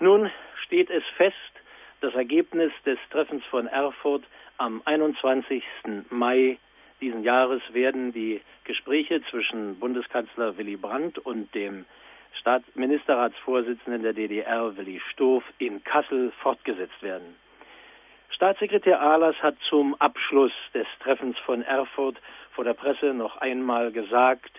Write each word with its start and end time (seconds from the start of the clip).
Nun 0.00 0.30
steht 0.64 0.90
es 0.90 1.02
fest, 1.16 1.34
das 2.00 2.14
Ergebnis 2.14 2.72
des 2.86 2.98
Treffens 3.10 3.44
von 3.46 3.66
Erfurt 3.66 4.22
am 4.56 4.80
21. 4.84 5.62
Mai 6.10 6.58
diesen 7.00 7.24
Jahres 7.24 7.62
werden 7.72 8.12
die 8.12 8.40
Gespräche 8.64 9.22
zwischen 9.30 9.78
Bundeskanzler 9.78 10.56
Willy 10.56 10.76
Brandt 10.76 11.18
und 11.18 11.52
dem 11.54 11.84
Staatsministerratsvorsitzenden 12.40 14.02
der 14.02 14.12
DDR 14.12 14.76
Willy 14.76 15.00
Stoff 15.10 15.42
in 15.58 15.82
Kassel 15.82 16.32
fortgesetzt 16.42 17.02
werden. 17.02 17.36
Staatssekretär 18.30 19.00
Ahlers 19.00 19.36
hat 19.42 19.56
zum 19.68 19.96
Abschluss 19.96 20.52
des 20.74 20.86
Treffens 21.00 21.36
von 21.38 21.62
Erfurt 21.62 22.18
vor 22.52 22.64
der 22.64 22.74
Presse 22.74 23.14
noch 23.14 23.36
einmal 23.38 23.90
gesagt, 23.90 24.52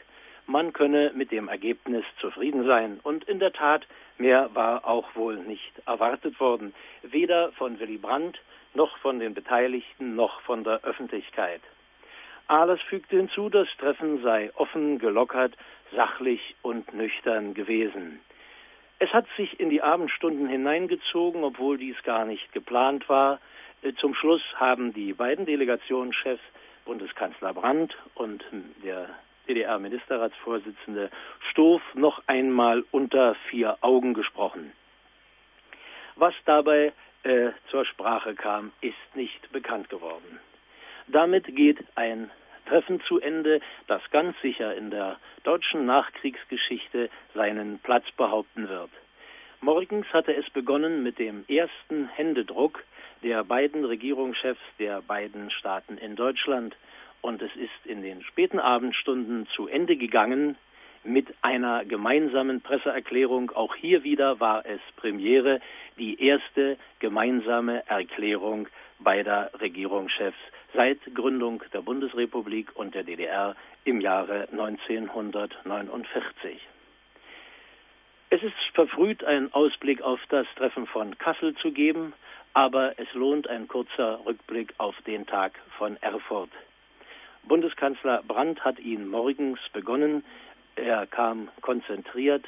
man 0.49 0.73
könne 0.73 1.11
mit 1.13 1.31
dem 1.31 1.47
Ergebnis 1.47 2.03
zufrieden 2.19 2.65
sein. 2.65 2.99
Und 3.03 3.23
in 3.25 3.39
der 3.39 3.53
Tat, 3.53 3.85
mehr 4.17 4.49
war 4.55 4.85
auch 4.85 5.15
wohl 5.15 5.37
nicht 5.37 5.71
erwartet 5.85 6.39
worden, 6.39 6.73
weder 7.03 7.51
von 7.53 7.79
Willy 7.79 7.97
Brandt 7.97 8.39
noch 8.73 8.97
von 8.97 9.19
den 9.19 9.33
Beteiligten 9.33 10.15
noch 10.15 10.41
von 10.41 10.63
der 10.63 10.83
Öffentlichkeit. 10.83 11.61
Ahlers 12.47 12.81
fügte 12.81 13.17
hinzu, 13.17 13.49
das 13.49 13.67
Treffen 13.77 14.23
sei 14.23 14.51
offen, 14.55 14.97
gelockert, 14.97 15.55
sachlich 15.95 16.55
und 16.63 16.93
nüchtern 16.93 17.53
gewesen. 17.53 18.19
Es 18.97 19.13
hat 19.13 19.25
sich 19.37 19.59
in 19.59 19.69
die 19.69 19.83
Abendstunden 19.83 20.49
hineingezogen, 20.49 21.43
obwohl 21.43 21.77
dies 21.77 21.95
gar 22.03 22.25
nicht 22.25 22.51
geplant 22.51 23.07
war. 23.07 23.39
Äh, 23.83 23.93
zum 23.93 24.15
Schluss 24.15 24.41
haben 24.55 24.93
die 24.93 25.13
beiden 25.13 25.45
Delegationschefs, 25.45 26.43
Bundeskanzler 26.85 27.53
Brandt 27.53 27.95
und 28.15 28.43
der 28.83 29.09
DDR-Ministerratsvorsitzende 29.49 31.09
Stoff, 31.49 31.81
noch 31.95 32.21
einmal 32.27 32.85
unter 32.91 33.35
vier 33.49 33.77
Augen 33.81 34.13
gesprochen. 34.13 34.71
Was 36.15 36.33
dabei 36.45 36.93
äh, 37.23 37.49
zur 37.69 37.85
Sprache 37.85 38.35
kam, 38.35 38.71
ist 38.81 39.15
nicht 39.15 39.51
bekannt 39.51 39.89
geworden. 39.89 40.39
Damit 41.07 41.55
geht 41.55 41.79
ein 41.95 42.29
Treffen 42.67 43.01
zu 43.01 43.19
Ende, 43.19 43.61
das 43.87 44.01
ganz 44.11 44.39
sicher 44.41 44.75
in 44.75 44.91
der 44.91 45.17
deutschen 45.43 45.85
Nachkriegsgeschichte 45.85 47.09
seinen 47.33 47.79
Platz 47.79 48.05
behaupten 48.15 48.69
wird. 48.69 48.91
Morgens 49.61 50.05
hatte 50.13 50.35
es 50.35 50.49
begonnen 50.51 51.03
mit 51.03 51.19
dem 51.19 51.43
ersten 51.47 52.07
Händedruck 52.09 52.83
der 53.23 53.43
beiden 53.43 53.83
Regierungschefs 53.83 54.61
der 54.77 55.01
beiden 55.01 55.51
Staaten 55.51 55.97
in 55.97 56.15
Deutschland 56.15 56.77
und 57.21 57.41
es 57.41 57.53
ist 57.55 57.85
in 57.85 58.01
den 58.01 58.23
späten 58.23 58.59
Abendstunden 58.59 59.47
zu 59.55 59.67
Ende 59.67 59.97
gegangen 59.97 60.55
mit 61.03 61.27
einer 61.41 61.83
gemeinsamen 61.85 62.61
Presseerklärung. 62.61 63.51
Auch 63.51 63.75
hier 63.75 64.03
wieder 64.03 64.39
war 64.39 64.65
es 64.65 64.79
Premiere, 64.97 65.61
die 65.97 66.21
erste 66.21 66.77
gemeinsame 66.99 67.87
Erklärung 67.87 68.67
beider 68.99 69.49
Regierungschefs 69.59 70.37
seit 70.73 70.99
Gründung 71.15 71.63
der 71.73 71.81
Bundesrepublik 71.81 72.75
und 72.75 72.93
der 72.95 73.03
DDR 73.03 73.55
im 73.85 74.01
Jahre 74.01 74.47
1949. 74.51 76.59
Es 78.31 78.43
ist 78.43 78.53
verfrüht, 78.73 79.23
einen 79.23 79.51
Ausblick 79.53 80.03
auf 80.03 80.19
das 80.29 80.45
Treffen 80.55 80.85
von 80.85 81.17
Kassel 81.17 81.55
zu 81.55 81.71
geben, 81.71 82.13
aber 82.53 82.99
es 82.99 83.11
lohnt 83.13 83.47
ein 83.47 83.67
kurzer 83.67 84.19
Rückblick 84.25 84.73
auf 84.77 84.95
den 85.07 85.25
Tag 85.25 85.53
von 85.77 85.97
Erfurt. 85.97 86.51
Bundeskanzler 87.49 88.23
Brandt 88.25 88.63
hat 88.63 88.79
ihn 88.79 89.09
morgens 89.09 89.59
begonnen. 89.73 90.23
Er 90.77 91.05
kam 91.05 91.49
konzentriert 91.59 92.45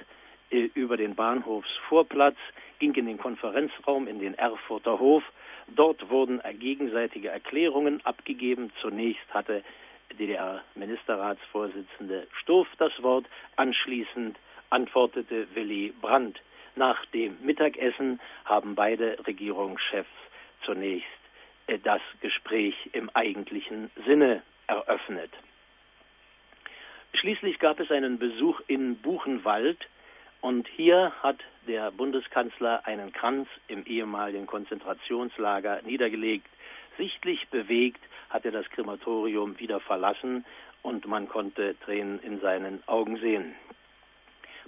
äh, 0.49 0.69
über 0.73 0.95
den 0.95 1.15
Bahnhofsvorplatz, 1.15 2.37
ging 2.79 2.95
in 2.95 3.07
den 3.07 3.17
Konferenzraum 3.17 4.07
in 4.07 4.19
den 4.19 4.35
Erfurter 4.35 4.99
Hof 4.99 5.23
Dort 5.75 6.09
wurden 6.09 6.41
gegenseitige 6.59 7.29
Erklärungen 7.29 8.05
abgegeben. 8.05 8.71
Zunächst 8.81 9.33
hatte 9.33 9.63
DDR-Ministerratsvorsitzende 10.19 12.27
Stoff 12.41 12.67
das 12.77 12.91
Wort. 13.01 13.25
Anschließend 13.55 14.37
antwortete 14.69 15.47
Willy 15.55 15.93
Brandt. 16.01 16.41
Nach 16.75 17.05
dem 17.07 17.37
Mittagessen 17.41 18.19
haben 18.45 18.75
beide 18.75 19.17
Regierungschefs 19.25 20.09
zunächst 20.65 21.07
äh, 21.67 21.79
das 21.79 22.01
Gespräch 22.21 22.75
im 22.93 23.09
eigentlichen 23.09 23.91
Sinne 24.05 24.41
eröffnet. 24.71 25.31
Schließlich 27.13 27.59
gab 27.59 27.79
es 27.79 27.91
einen 27.91 28.17
Besuch 28.17 28.61
in 28.67 28.95
Buchenwald 28.95 29.77
und 30.39 30.67
hier 30.69 31.11
hat 31.21 31.37
der 31.67 31.91
Bundeskanzler 31.91 32.85
einen 32.85 33.11
Kranz 33.11 33.47
im 33.67 33.85
ehemaligen 33.85 34.47
Konzentrationslager 34.47 35.81
niedergelegt. 35.83 36.47
Sichtlich 36.97 37.47
bewegt 37.49 38.01
hat 38.29 38.45
er 38.45 38.51
das 38.51 38.67
Krematorium 38.69 39.59
wieder 39.59 39.81
verlassen 39.81 40.45
und 40.81 41.05
man 41.05 41.27
konnte 41.27 41.75
Tränen 41.81 42.19
in 42.23 42.39
seinen 42.39 42.81
Augen 42.87 43.17
sehen. 43.17 43.53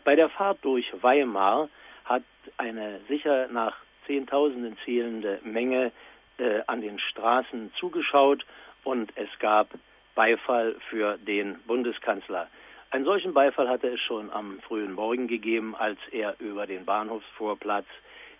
Bei 0.03 0.15
der 0.15 0.29
Fahrt 0.29 0.59
durch 0.63 0.85
Weimar 1.01 1.69
hat 2.03 2.23
eine 2.57 2.99
sicher 3.07 3.47
nach 3.47 3.77
Zehntausenden 4.05 4.77
zählende 4.83 5.39
Menge 5.43 5.93
äh, 6.37 6.59
an 6.67 6.81
den 6.81 6.99
Straßen 6.99 7.71
zugeschaut 7.79 8.45
und 8.83 9.13
es 9.15 9.29
gab 9.39 9.69
Beifall 10.15 10.75
für 10.89 11.17
den 11.17 11.59
Bundeskanzler. 11.65 12.47
Einen 12.91 13.05
solchen 13.05 13.33
Beifall 13.33 13.67
hatte 13.67 13.87
es 13.87 13.99
schon 14.01 14.29
am 14.31 14.59
frühen 14.61 14.93
Morgen 14.93 15.27
gegeben, 15.27 15.75
als 15.75 15.97
er 16.11 16.35
über 16.39 16.67
den 16.67 16.85
Bahnhofsvorplatz 16.85 17.87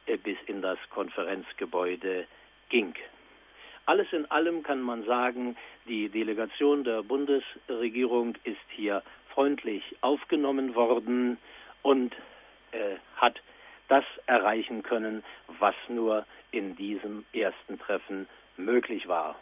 äh, 0.06 0.18
bis 0.18 0.38
in 0.46 0.62
das 0.62 0.78
Konferenzgebäude 0.92 2.28
ging. 2.70 2.94
Alles 3.86 4.08
in 4.14 4.30
allem 4.32 4.64
kann 4.64 4.82
man 4.82 5.04
sagen, 5.06 5.58
die 5.88 6.08
Delegation 6.08 6.84
der 6.84 7.04
Bundesregierung 7.04 8.36
ist 8.44 8.62
hier 8.70 9.04
freundlich 9.34 9.84
aufgenommen 10.02 10.76
worden 10.76 11.38
und 11.82 12.14
äh, 12.72 12.96
hat 13.18 13.42
das 13.90 14.06
erreichen 14.26 14.84
können, 14.84 15.24
was 15.60 15.76
nur 15.90 16.26
in 16.52 16.76
diesem 16.76 17.26
ersten 17.34 17.78
Treffen 17.80 18.28
möglich 18.56 19.08
war. 19.08 19.36